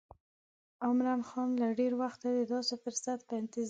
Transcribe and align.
عمرا 0.85 1.15
خان 1.29 1.49
له 1.61 1.67
ډېره 1.79 1.97
وخته 2.03 2.27
د 2.33 2.39
داسې 2.53 2.73
فرصت 2.83 3.19
په 3.27 3.33
انتظار 3.41 3.59
و. 3.59 3.59